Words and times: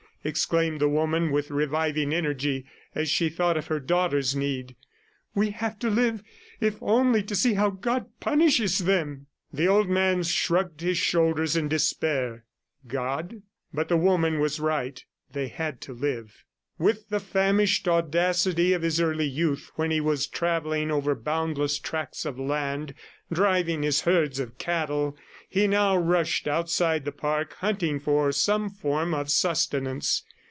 exclaimed 0.23 0.79
the 0.79 0.87
woman 0.87 1.31
with 1.31 1.49
reviving 1.49 2.13
energy 2.13 2.63
as 2.93 3.09
she 3.09 3.27
thought 3.27 3.57
of 3.57 3.65
her 3.65 3.79
daughter's 3.79 4.35
need. 4.35 4.75
"We 5.33 5.49
have 5.49 5.79
to 5.79 5.89
live, 5.89 6.21
if 6.59 6.75
only 6.79 7.23
to 7.23 7.35
see 7.35 7.55
how 7.55 7.71
God 7.71 8.05
punishes 8.19 8.77
them!" 8.85 9.25
The 9.51 9.67
old 9.67 9.89
man 9.89 10.21
shrugged 10.21 10.81
his 10.81 10.99
shoulders 10.99 11.55
in 11.55 11.69
despair; 11.69 12.45
God?... 12.87 13.41
But 13.73 13.87
the 13.89 13.97
woman 13.97 14.39
was 14.39 14.59
right; 14.59 15.03
they 15.33 15.47
had 15.47 15.81
to 15.81 15.93
live. 15.93 16.43
With 16.77 17.09
the 17.09 17.19
famished 17.19 17.87
audacity 17.87 18.73
of 18.73 18.81
his 18.81 18.99
early 18.99 19.27
youth, 19.27 19.69
when 19.75 19.91
he 19.91 20.01
was 20.01 20.25
travelling 20.25 20.89
over 20.89 21.13
boundless 21.13 21.77
tracts 21.77 22.25
of 22.25 22.39
land, 22.39 22.95
driving 23.31 23.83
his 23.83 24.01
herds 24.01 24.39
of 24.39 24.57
cattle, 24.57 25.15
he 25.47 25.67
now 25.67 25.95
rushed 25.95 26.47
outside 26.47 27.05
the 27.05 27.11
park, 27.11 27.53
hunting 27.59 27.99
for 27.99 28.31
some 28.31 28.67
form 28.67 29.13
of 29.13 29.29
sustenance. 29.29 30.23